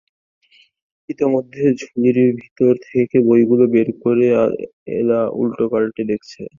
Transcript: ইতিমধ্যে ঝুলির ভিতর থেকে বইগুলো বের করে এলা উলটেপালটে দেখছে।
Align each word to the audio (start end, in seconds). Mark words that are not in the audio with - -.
ইতিমধ্যে 1.09 1.63
ঝুলির 1.81 2.17
ভিতর 2.41 2.73
থেকে 2.89 3.17
বইগুলো 3.27 3.63
বের 3.73 3.89
করে 4.03 4.25
এলা 4.99 5.19
উলটেপালটে 5.39 6.03
দেখছে। 6.11 6.41